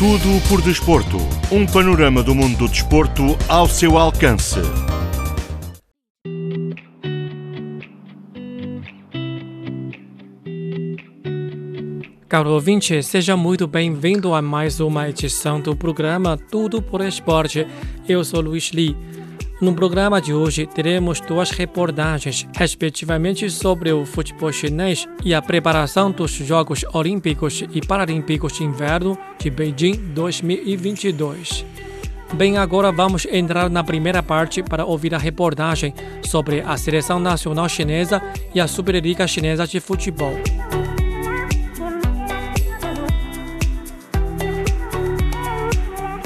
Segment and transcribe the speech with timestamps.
[0.00, 1.18] Tudo por desporto.
[1.52, 4.58] Um panorama do mundo do desporto ao seu alcance.
[12.26, 17.66] Caro ouvinte, seja muito bem-vindo a mais uma edição do programa Tudo por Esporte.
[18.08, 18.96] Eu sou Luiz Li.
[19.60, 26.10] No programa de hoje, teremos duas reportagens, respectivamente sobre o futebol chinês e a preparação
[26.10, 31.66] dos Jogos Olímpicos e Paralímpicos de Inverno de Beijing 2022.
[32.32, 35.92] Bem, agora vamos entrar na primeira parte para ouvir a reportagem
[36.22, 38.22] sobre a seleção nacional chinesa
[38.54, 40.36] e a Superliga Chinesa de Futebol.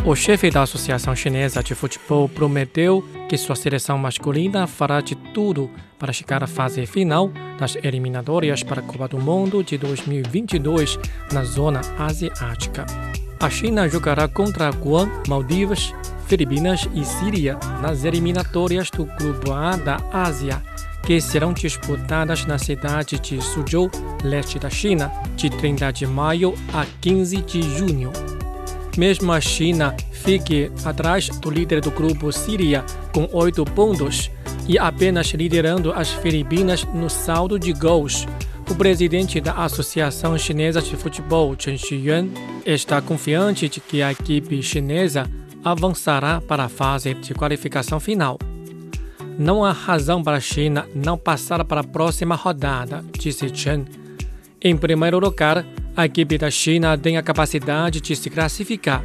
[0.06, 5.70] O chefe da Associação Chinesa de Futebol prometeu que sua seleção masculina fará de tudo
[5.98, 10.98] para chegar à fase final das eliminatórias para a Copa do Mundo de 2022
[11.32, 12.84] na zona asiática.
[13.40, 15.94] A China jogará contra Guam, Maldivas,
[16.26, 20.62] Filipinas e Síria nas eliminatórias do Grupo A da Ásia,
[21.02, 23.90] que serão disputadas na cidade de Suzhou,
[24.22, 28.12] leste da China, de 30 de maio a 15 de junho
[28.96, 34.30] mesmo a China fique atrás do líder do grupo Síria com oito pontos
[34.66, 38.26] e apenas liderando as Filipinas no saldo de gols.
[38.70, 42.28] O presidente da Associação Chinesa de Futebol, Chen Xiyuan,
[42.64, 45.30] está confiante de que a equipe chinesa
[45.62, 48.38] avançará para a fase de qualificação final.
[49.38, 53.84] Não há razão para a China não passar para a próxima rodada, disse Chen.
[54.62, 55.64] Em primeiro lugar,
[55.96, 59.04] a equipe da China tem a capacidade de se classificar.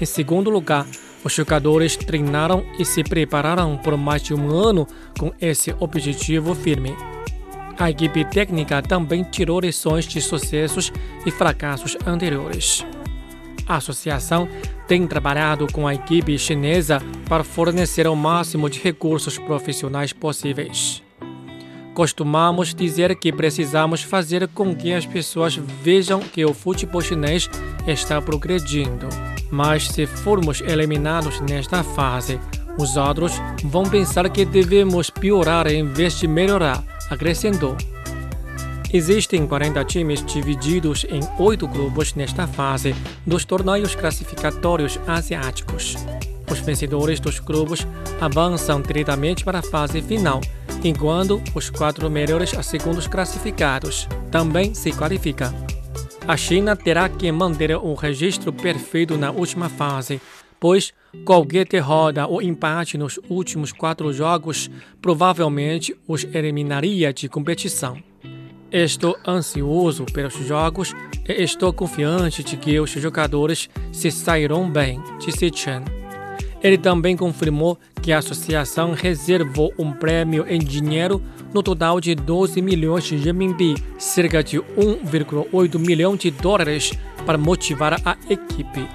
[0.00, 0.86] Em segundo lugar,
[1.24, 4.86] os jogadores treinaram e se prepararam por mais de um ano
[5.18, 6.96] com esse objetivo firme.
[7.76, 10.92] A equipe técnica também tirou lições de sucessos
[11.26, 12.84] e fracassos anteriores.
[13.66, 14.48] A associação
[14.86, 21.02] tem trabalhado com a equipe chinesa para fornecer o máximo de recursos profissionais possíveis.
[21.98, 27.50] Costumamos dizer que precisamos fazer com que as pessoas vejam que o futebol chinês
[27.88, 29.08] está progredindo.
[29.50, 32.38] Mas se formos eliminados nesta fase,
[32.78, 33.32] os outros
[33.64, 37.76] vão pensar que devemos piorar em vez de melhorar, acrescentou.
[38.92, 42.94] Existem 40 times divididos em oito grupos nesta fase
[43.26, 45.96] dos torneios classificatórios asiáticos.
[46.48, 47.84] Os vencedores dos grupos
[48.20, 50.40] avançam diretamente para a fase final
[50.84, 55.52] enquanto os quatro melhores segundos classificados também se qualificam.
[56.26, 60.20] A China terá que manter um registro perfeito na última fase,
[60.60, 60.92] pois
[61.24, 67.96] qualquer derrota ou empate nos últimos quatro jogos provavelmente os eliminaria de competição.
[68.70, 70.94] Estou ansioso pelos jogos
[71.26, 75.97] e estou confiante de que os jogadores se sairão bem, disse Chen.
[76.62, 82.60] Ele também confirmou que a associação reservou um prêmio em dinheiro no total de 12
[82.60, 86.92] milhões de renminbi, cerca de 1,8 milhão de dólares,
[87.24, 88.88] para motivar a equipe.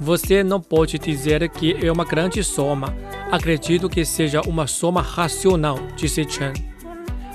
[0.00, 2.94] Você não pode dizer que é uma grande soma.
[3.30, 6.52] Acredito que seja uma soma racional, disse Chen.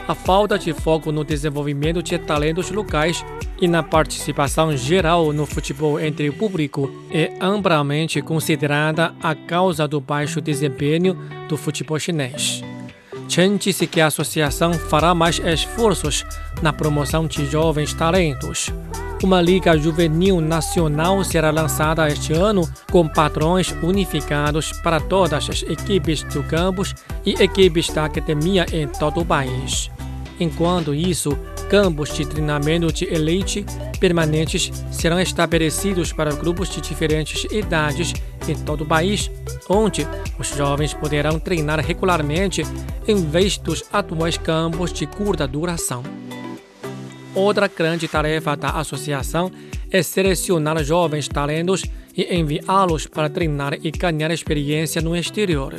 [0.08, 3.24] A falta de foco no desenvolvimento de talentos locais
[3.62, 10.00] e na participação geral no futebol entre o público é amplamente considerada a causa do
[10.00, 12.64] baixo desempenho do futebol chinês.
[13.28, 16.26] Chen disse que a associação fará mais esforços
[16.62, 18.72] na promoção de jovens talentos.
[19.22, 26.24] Uma liga juvenil nacional será lançada este ano com padrões unificados para todas as equipes
[26.24, 29.92] do campus e equipes da academia em todo o país.
[30.40, 31.38] Enquanto isso,
[31.70, 33.66] campos de treinamento de elite
[34.00, 38.14] permanentes serão estabelecidos para grupos de diferentes idades
[38.48, 39.30] em todo o país,
[39.70, 40.08] onde
[40.40, 42.64] os jovens poderão treinar regularmente
[43.08, 46.04] em vez dos atuais campos de curta duração.
[47.36, 49.52] Outra grande tarefa da associação
[49.92, 51.84] é selecionar jovens talentos
[52.16, 55.76] e enviá-los para treinar e ganhar experiência no exterior.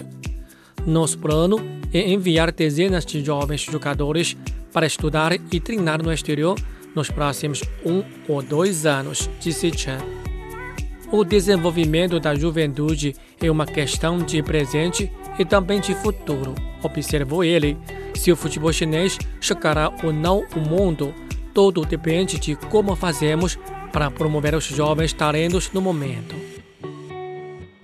[0.86, 1.58] Nosso plano
[1.92, 4.36] é enviar dezenas de jovens jogadores
[4.72, 6.58] para estudar e treinar no exterior
[6.94, 9.98] nos próximos um ou dois anos, disse Chen.
[11.12, 17.76] O desenvolvimento da juventude é uma questão de presente e também de futuro, observou ele.
[18.14, 21.14] Se o futebol chinês chegará ou não o mundo,
[21.52, 23.58] tudo depende de como fazemos
[23.92, 26.49] para promover os jovens talentos no momento.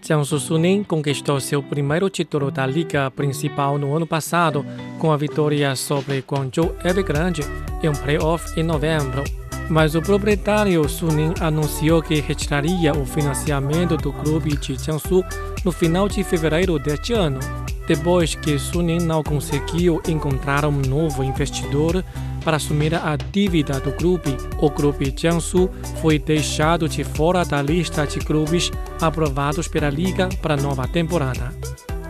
[0.06, 4.64] Jiangsu Suning conquistou seu primeiro título da liga principal no ano passado
[5.00, 7.40] com a vitória sobre Guangzhou Evergrande
[7.82, 9.24] em um playoff em novembro.
[9.68, 15.24] mas o proprietário Suning anunciou que retiraria o financiamento do clube de Jiangsu
[15.64, 17.40] no final de fevereiro deste ano.
[17.88, 22.04] Depois que Suning não conseguiu encontrar um novo investidor
[22.46, 25.68] para assumir a dívida do clube, o clube Jiangsu
[26.00, 28.70] foi deixado de fora da lista de clubes
[29.00, 31.52] aprovados pela Liga para a nova temporada.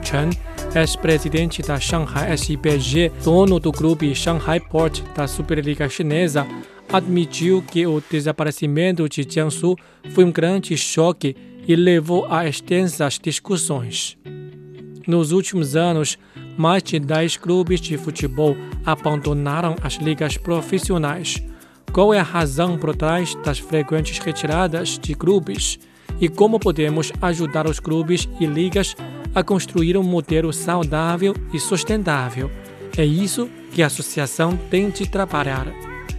[0.03, 0.29] Chen,
[0.75, 6.47] ex-presidente da Shanghai SPG, dono do clube Shanghai Port da Superliga Chinesa,
[6.93, 9.75] admitiu que o desaparecimento de Jiangsu
[10.11, 11.35] foi um grande choque
[11.67, 14.19] e levou a extensas discussões.
[15.07, 16.19] Nos últimos anos,
[16.57, 21.43] mais de 10 clubes de futebol abandonaram as ligas profissionais.
[21.93, 25.79] Qual é a razão por trás das frequentes retiradas de clubes?
[26.21, 28.97] E como podemos ajudar os clubes e ligas
[29.35, 32.51] a construir um modelo saudável e sustentável?
[32.97, 35.67] É isso que a associação tem de trabalhar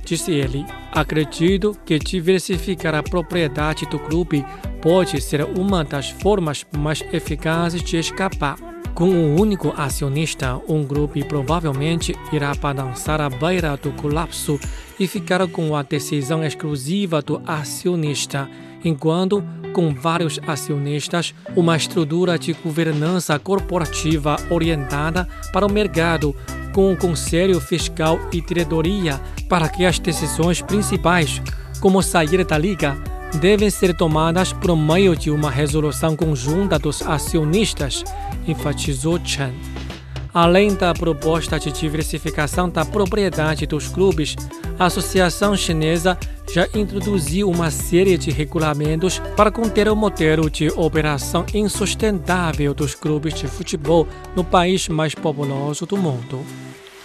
[0.08, 0.66] disse ele.
[0.92, 4.46] Acredito que diversificar a propriedade do clube
[4.82, 8.56] pode ser uma das formas mais eficazes de escapar.
[8.98, 14.60] Com um único acionista, um grupo provavelmente irá balançar a beira do colapso
[15.00, 18.50] e ficar com a decisão exclusiva do acionista,
[18.84, 26.36] enquanto, com vários acionistas, uma estrutura de governança corporativa orientada para o mercado
[26.74, 31.40] com o Conselho Fiscal e Diretoria para que as decisões principais,
[31.80, 32.98] como sair da Liga,
[33.36, 38.04] devem ser tomadas por meio de uma resolução conjunta dos acionistas,
[38.48, 39.54] enfatizou Chen.
[40.34, 44.36] Além da proposta de diversificação da propriedade dos clubes,
[44.78, 46.18] a Associação Chinesa
[46.54, 53.34] já introduziu uma série de regulamentos para conter o modelo de operação insustentável dos clubes
[53.34, 56.46] de futebol no país mais populoso do mundo.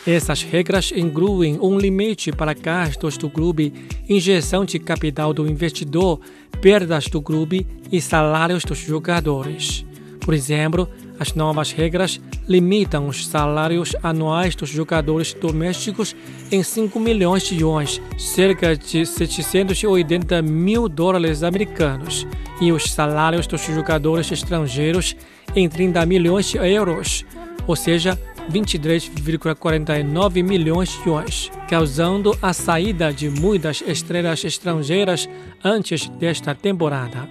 [0.06, 3.72] Essas regras incluem um limite para gastos do clube,
[4.08, 6.20] injeção de capital do investidor,
[6.60, 9.86] perdas do clube e salários dos jogadores.
[10.20, 10.88] Por exemplo,
[11.20, 16.16] as novas regras limitam os salários anuais dos jogadores domésticos
[16.50, 22.26] em 5 milhões de yuans, cerca de 780 mil dólares americanos,
[22.60, 25.16] e os salários dos jogadores estrangeiros
[25.54, 27.24] em 30 milhões de euros,
[27.66, 28.18] ou seja,
[28.50, 35.28] 23,49 milhões de yuans, causando a saída de muitas estrelas estrangeiras
[35.64, 37.28] antes desta temporada.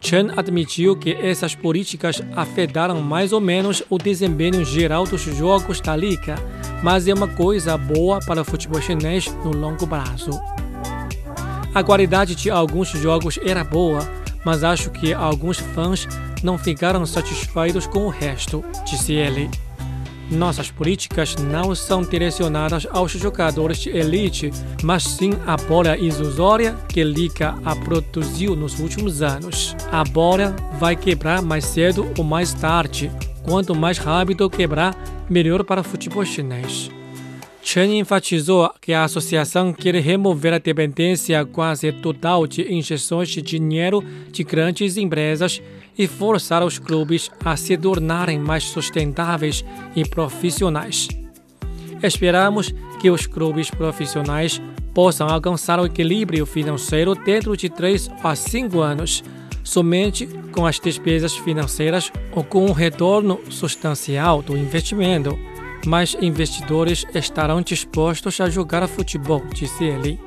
[0.00, 5.96] Chen admitiu que essas políticas afetaram mais ou menos o desempenho geral dos jogos da
[5.96, 6.36] liga,
[6.82, 10.30] mas é uma coisa boa para o futebol chinês no longo prazo.
[11.74, 14.00] A qualidade de alguns jogos era boa,
[14.44, 16.06] mas acho que alguns fãs
[16.42, 19.50] não ficaram satisfeitos com o resto, disse ele.
[20.30, 24.50] Nossas políticas não são direcionadas aos jogadores de elite,
[24.82, 29.76] mas sim à bola ilusória que Liga a produziu nos últimos anos.
[29.92, 33.10] A bola vai quebrar mais cedo ou mais tarde.
[33.44, 34.96] Quanto mais rápido quebrar,
[35.30, 36.90] melhor para o futebol chinês.
[37.62, 44.04] Chen enfatizou que a associação quer remover a dependência quase total de injeções de dinheiro
[44.30, 45.60] de grandes empresas
[45.98, 49.64] e forçar os clubes a se tornarem mais sustentáveis
[49.94, 51.08] e profissionais.
[52.02, 54.60] Esperamos que os clubes profissionais
[54.92, 59.22] possam alcançar o equilíbrio financeiro dentro de 3 a 5 anos,
[59.62, 65.38] somente com as despesas financeiras ou com um retorno substancial do investimento.
[65.86, 70.18] Mas investidores estarão dispostos a jogar futebol, disse ele.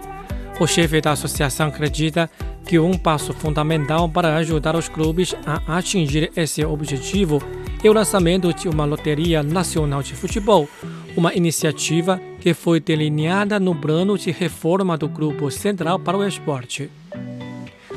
[0.59, 2.29] O chefe da associação acredita
[2.69, 7.41] que um passo fundamental para ajudar os clubes a atingir esse objetivo
[7.83, 10.69] é o lançamento de uma loteria nacional de futebol,
[11.17, 16.91] uma iniciativa que foi delineada no plano de reforma do Grupo Central para o Esporte.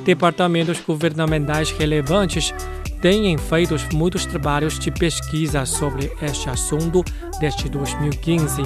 [0.07, 2.55] Departamentos governamentais relevantes
[3.03, 7.05] têm feito muitos trabalhos de pesquisa sobre este assunto
[7.39, 8.63] desde 2015,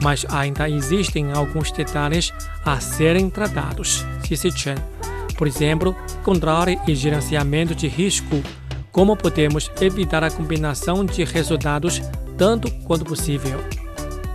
[0.00, 2.32] mas ainda existem alguns detalhes
[2.64, 4.97] a serem tratados, disse Chen.
[5.38, 8.42] Por exemplo, controle e gerenciamento de risco.
[8.90, 12.02] Como podemos evitar a combinação de resultados
[12.36, 13.60] tanto quanto possível?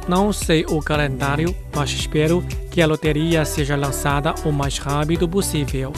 [0.08, 2.42] Não sei o calendário, mas espero
[2.72, 5.92] que a loteria seja lançada o mais rápido possível.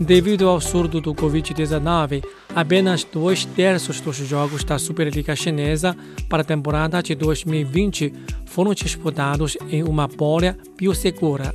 [0.00, 5.96] Devido ao surto do Covid-19, apenas dois terços dos jogos da Superliga Chinesa
[6.28, 8.12] para a temporada de 2020
[8.46, 11.54] foram disputados em uma bolha biosegura.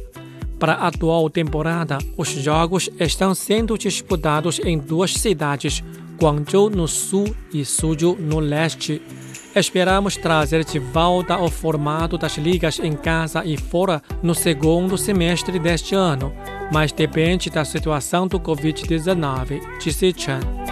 [0.61, 5.83] Para a atual temporada, os jogos estão sendo disputados em duas cidades,
[6.19, 9.01] Guangzhou no sul e Suzhou no leste.
[9.55, 15.57] Esperamos trazer de volta o formato das ligas em casa e fora no segundo semestre
[15.57, 16.31] deste ano,
[16.71, 20.70] mas depende da situação do Covid-19, disse Chen.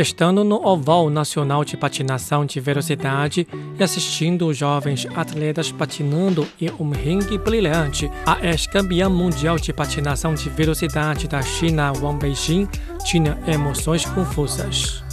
[0.00, 3.46] Estando no Oval Nacional de Patinação de Velocidade
[3.78, 10.32] e assistindo os jovens atletas patinando em um ringue brilhante, a ex-campeã mundial de patinação
[10.32, 12.66] de velocidade da China, Wang Beijing,
[13.04, 15.04] tinha emoções confusas.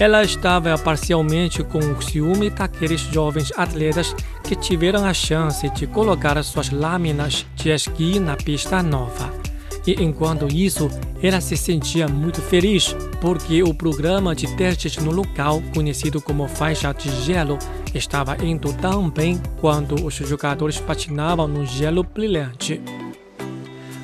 [0.00, 6.42] Ela estava parcialmente com o ciúme daqueles jovens atletas que tiveram a chance de colocar
[6.42, 9.47] suas lâminas de esqui na pista nova.
[9.88, 10.90] E enquanto isso,
[11.22, 16.92] ela se sentia muito feliz porque o programa de testes no local, conhecido como faixa
[16.92, 17.58] de gelo,
[17.94, 22.82] estava indo tão bem quanto os jogadores patinavam no gelo brilhante.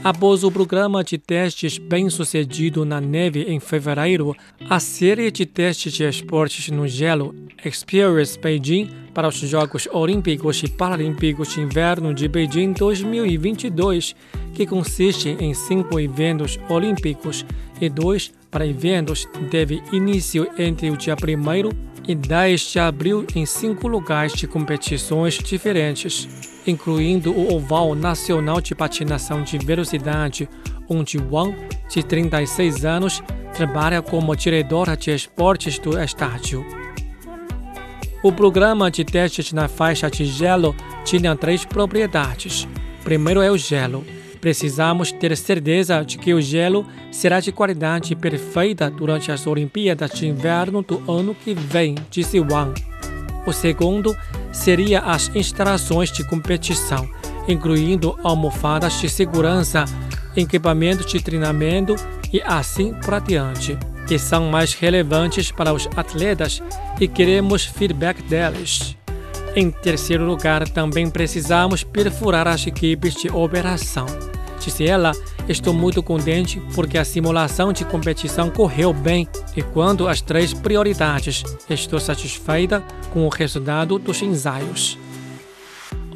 [0.03, 4.35] Após o programa de testes bem sucedido na neve em fevereiro,
[4.71, 10.69] a série de testes de esportes no gelo Experience Beijing para os Jogos Olímpicos e
[10.69, 14.15] Paralímpicos de Inverno de Beijing 2022,
[14.53, 17.47] que consiste em cinco eventos olímpicos
[17.81, 23.47] e dois para eventos, teve início entre o dia 1 e 10 de abril em
[23.47, 26.29] cinco lugares de competições diferentes,
[26.67, 30.49] incluindo o Oval Nacional de Patinação de Velocidade,
[30.89, 31.57] onde Wang,
[31.89, 33.23] de 36 anos,
[33.55, 36.84] trabalha como diretora de esportes do estádio.
[38.25, 42.67] O programa de testes na faixa de gelo tinha três propriedades.
[43.05, 44.05] Primeiro é o gelo,
[44.45, 50.27] Precisamos ter certeza de que o gelo será de qualidade perfeita durante as Olimpíadas de
[50.27, 52.79] Inverno do ano que vem, disse Wang.
[53.47, 54.15] O segundo
[54.53, 57.09] seria as instalações de competição,
[57.49, 59.87] incluindo almofadas de segurança,
[60.37, 61.97] equipamentos de treinamento
[62.31, 66.63] e assim por diante, que são mais relevantes para os atletas
[67.01, 68.97] e queremos feedback deles.
[69.57, 74.07] Em terceiro lugar, também precisamos perfurar as equipes de operação.
[74.59, 75.13] Disse ela,
[75.49, 81.45] estou muito contente porque a simulação de competição correu bem e quando as três prioridades,
[81.69, 82.83] estou satisfeita
[83.13, 84.99] com o resultado dos ensaios.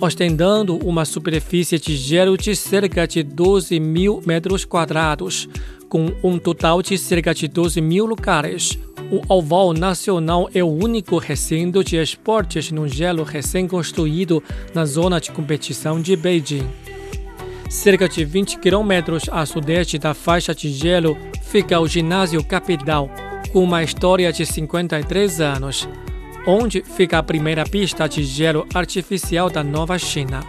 [0.00, 5.49] Ostentando uma superfície de gelo de cerca de 12 mil metros quadrados,
[5.88, 8.78] com um total de cerca de 12 mil lugares,
[9.11, 14.40] o Oval Nacional é o único recinto de esportes no gelo recém-construído
[14.73, 16.69] na zona de competição de Beijing.
[17.69, 23.11] Cerca de 20 quilômetros a sudeste da faixa de gelo fica o ginásio capital,
[23.52, 25.88] com uma história de 53 anos,
[26.50, 30.40] onde fica a primeira pista de gelo artificial da Nova China.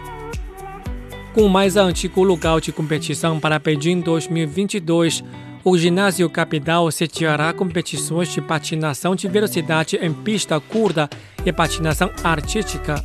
[1.34, 5.22] Com o mais antigo lugar de competição para Beijing 2022,
[5.62, 11.06] o ginásio capital sediará competições de patinação de velocidade em pista curta
[11.44, 13.04] e patinação artística.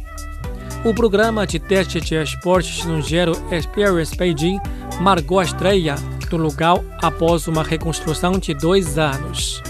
[0.86, 4.58] O programa de teste de esportes no Gelo Experience Beijing
[5.02, 5.96] marcou a estreia
[6.30, 9.62] do lugar após uma reconstrução de dois anos.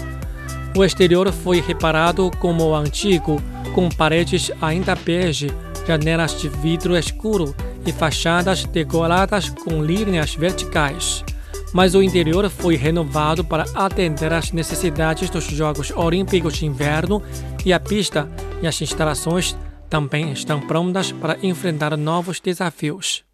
[0.76, 3.40] O exterior foi reparado como antigo,
[3.74, 5.50] com paredes ainda bege,
[5.86, 7.56] janelas de vidro escuro
[7.86, 11.24] e fachadas decoradas com linhas verticais.
[11.72, 17.22] Mas o interior foi renovado para atender às necessidades dos Jogos Olímpicos de Inverno
[17.64, 18.28] e a pista
[18.60, 19.56] e as instalações
[19.88, 23.24] também estão prontas para enfrentar novos desafios.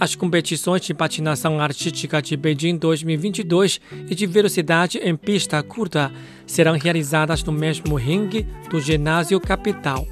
[0.00, 3.78] As competições de patinação artística de Beijing 2022
[4.08, 6.10] e de velocidade em pista curta
[6.46, 10.06] serão realizadas no mesmo ringue do ginásio capital.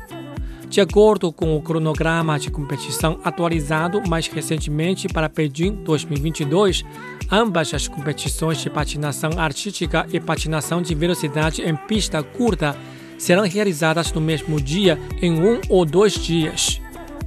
[0.69, 6.85] De acordo com o cronograma de competição atualizado mais recentemente para Beijing 2022,
[7.31, 12.77] ambas as competições de patinação artística e patinação de velocidade em pista curta
[13.17, 16.79] serão realizadas no mesmo dia em um ou dois dias.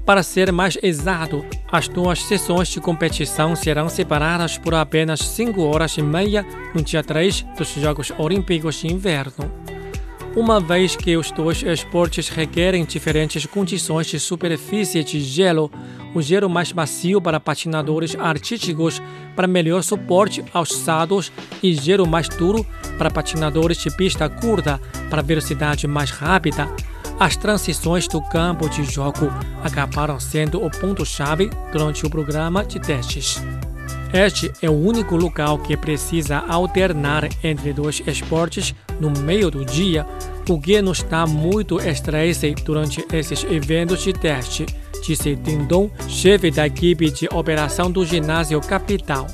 [0.05, 5.97] Para ser mais exato, as duas sessões de competição serão separadas por apenas 5 horas
[5.97, 9.51] e meia no dia 3 dos Jogos Olímpicos de Inverno.
[10.35, 15.69] Uma vez que os dois esportes requerem diferentes condições de superfície de gelo,
[16.15, 19.01] o gelo mais macio para patinadores artísticos
[19.35, 21.31] para melhor suporte aos saltos
[21.61, 22.65] e gelo mais duro
[22.97, 24.79] para patinadores de pista curta
[25.09, 26.73] para velocidade mais rápida,
[27.21, 29.31] as transições do campo de jogo
[29.63, 33.39] acabaram sendo o ponto-chave durante o programa de testes.
[34.11, 40.03] Este é o único local que precisa alternar entre dois esportes no meio do dia,
[40.49, 44.65] o que nos dá muito estresse durante esses eventos de teste,
[45.05, 49.27] disse Dindon, chefe da equipe de operação do ginásio capital.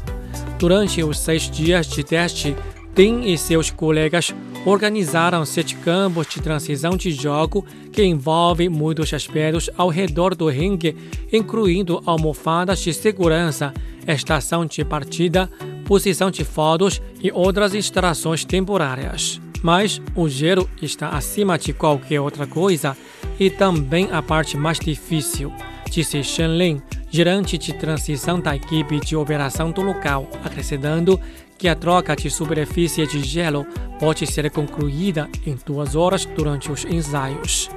[0.60, 2.53] Durante os seis dias de teste,
[2.94, 4.34] Tim e seus colegas
[4.68, 10.94] organizaram sete campos de transição de jogo que envolvem muitos aspectos ao redor do ringue,
[11.32, 13.74] incluindo almofadas de segurança,
[14.06, 15.50] estação de partida,
[15.86, 19.40] posição de fotos e outras instalações temporárias.
[19.64, 22.96] Mas o gelo está acima de qualquer outra coisa
[23.40, 25.50] e também a parte mais difícil,
[25.90, 31.18] disse Shen Lin, gerente de transição da equipe de operação do local, acrescentando
[31.58, 33.66] que a troca de superfície de gelo
[34.00, 37.70] pode ser concluída em duas horas durante os ensaios.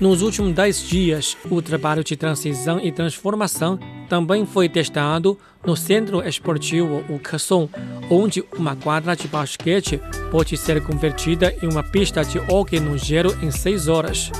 [0.00, 6.26] Nos últimos dez dias, o trabalho de transição e transformação também foi testado no Centro
[6.26, 7.68] Esportivo Ukasson,
[8.10, 13.34] onde uma quadra de basquete pode ser convertida em uma pista de hóquei no gelo
[13.42, 14.30] em seis horas.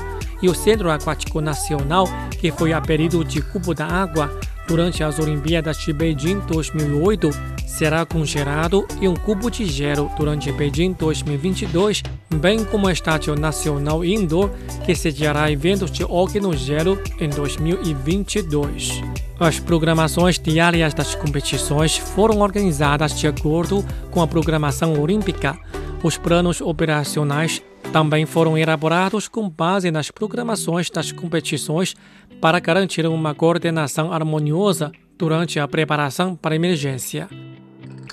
[0.41, 2.05] E o Centro Aquático Nacional,
[2.39, 7.29] que foi apelido de Cubo da Água durante as Olimpíadas de Beijing 2008,
[7.65, 12.03] será congelado em um cubo de gelo durante Beijing 2022,
[12.35, 14.49] bem como o Estádio Nacional Indoor,
[14.85, 19.01] que sediará eventos de hockey no gelo em 2022.
[19.39, 25.57] As programações diárias das competições foram organizadas de acordo com a programação olímpica.
[26.01, 31.95] Os planos operacionais também foram elaborados com base nas programações das competições
[32.39, 37.27] para garantir uma coordenação harmoniosa durante a preparação para a emergência.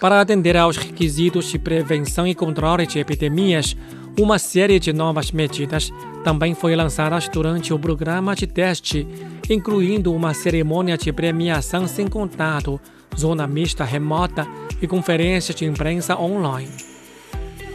[0.03, 3.77] Para atender aos requisitos de prevenção e controle de epidemias,
[4.19, 5.93] uma série de novas medidas
[6.25, 9.07] também foi lançada durante o programa de teste,
[9.49, 12.81] incluindo uma cerimônia de premiação sem contato,
[13.17, 14.45] zona mista remota
[14.83, 16.73] e conferências de imprensa online.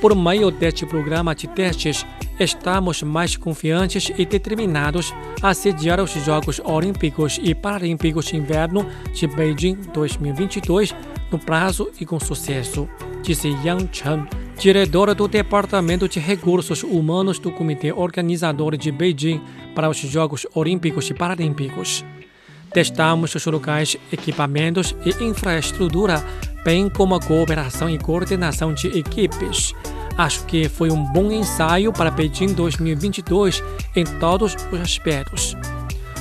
[0.01, 2.05] Por meio deste programa de testes,
[2.39, 9.27] estamos mais confiantes e determinados a sediar os Jogos Olímpicos e Paralímpicos de Inverno de
[9.27, 10.95] Beijing 2022
[11.31, 12.87] no prazo e com sucesso,
[13.21, 14.27] disse Yang Chen,
[14.57, 19.41] diretora do Departamento de Recursos Humanos do Comitê Organizador de Beijing
[19.75, 22.05] para os Jogos Olímpicos e Paralímpicos.
[22.71, 26.23] Testamos os locais, equipamentos e infraestrutura,
[26.63, 29.73] bem como a cooperação e coordenação de equipes.
[30.17, 33.63] Acho que foi um bom ensaio para Beijing 2022
[33.95, 35.55] em todos os aspectos.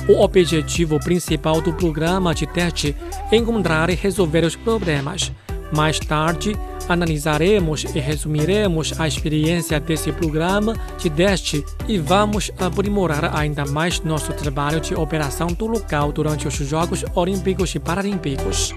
[0.07, 2.95] O objetivo principal do programa de teste
[3.31, 5.31] é encontrar e resolver os problemas.
[5.73, 6.55] Mais tarde,
[6.87, 14.31] analisaremos e resumiremos a experiência desse programa de teste e vamos aprimorar ainda mais nosso
[14.31, 18.73] trabalho de operação do local durante os Jogos Olímpicos e Paralímpicos.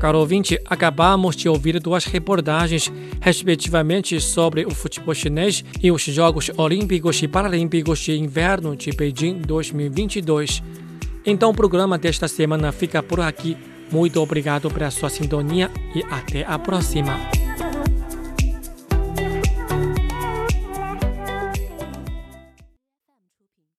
[0.00, 6.50] Caro ouvinte, acabamos de ouvir duas reportagens, respectivamente, sobre o futebol chinês e os Jogos
[6.56, 10.62] Olímpicos e Paralímpicos de Inverno de Beijing 2022.
[11.26, 13.58] Então, o programa desta semana fica por aqui.
[13.92, 17.18] Muito obrigado pela sua sintonia e até a próxima.